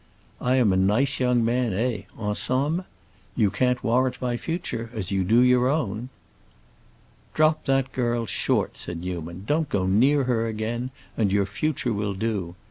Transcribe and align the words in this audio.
I 0.41 0.55
am 0.55 0.73
a 0.73 0.77
nice 0.77 1.19
young 1.19 1.45
man, 1.45 1.73
eh, 1.73 2.05
en 2.19 2.33
somme? 2.33 2.85
You 3.35 3.51
can't 3.51 3.83
warrant 3.83 4.19
my 4.19 4.35
future, 4.35 4.89
as 4.95 5.11
you 5.11 5.23
do 5.23 5.41
your 5.41 5.67
own." 5.67 6.09
"Drop 7.35 7.65
that 7.65 7.91
girl, 7.91 8.25
short," 8.25 8.77
said 8.77 9.01
Newman; 9.01 9.43
"don't 9.45 9.69
go 9.69 9.85
near 9.85 10.23
her 10.23 10.47
again, 10.47 10.89
and 11.15 11.31
your 11.31 11.45
future 11.45 11.93
will 11.93 12.15
do. 12.15 12.55